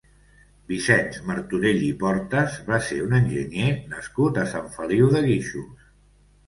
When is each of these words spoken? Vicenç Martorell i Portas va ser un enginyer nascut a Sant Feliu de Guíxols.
Vicenç 0.71 1.19
Martorell 1.27 1.83
i 1.89 1.91
Portas 2.05 2.57
va 2.73 2.81
ser 2.89 2.99
un 3.09 3.15
enginyer 3.21 3.71
nascut 3.95 4.43
a 4.47 4.51
Sant 4.57 4.77
Feliu 4.81 5.15
de 5.17 5.25
Guíxols. 5.31 5.91